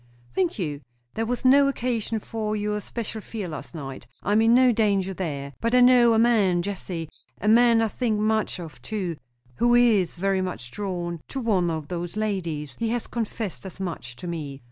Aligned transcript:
"Thank 0.31 0.57
you. 0.57 0.81
There 1.13 1.27
was 1.27 1.45
no 1.45 1.67
occasion 1.67 2.19
for 2.19 2.55
your 2.55 2.79
special 2.81 3.21
fear 3.21 3.47
last 3.47 3.75
night. 3.75 4.07
I 4.23 4.31
am 4.31 4.41
in 4.41 4.51
no 4.55 4.71
danger 4.71 5.13
there. 5.13 5.53
But 5.61 5.75
I 5.75 5.81
know 5.81 6.15
a 6.15 6.17
man, 6.17 6.63
Jessie, 6.63 7.07
a 7.39 7.47
man 7.47 7.83
I 7.83 7.87
think 7.87 8.19
much 8.19 8.57
of, 8.59 8.81
too, 8.81 9.15
who 9.57 9.75
is 9.75 10.15
very 10.15 10.41
much 10.41 10.71
drawn 10.71 11.21
to 11.27 11.39
one 11.39 11.69
of 11.69 11.87
those 11.87 12.17
ladies. 12.17 12.75
He 12.79 12.89
has 12.89 13.05
confessed 13.05 13.63
as 13.63 13.79
much 13.79 14.15
to 14.15 14.25
me. 14.25 14.59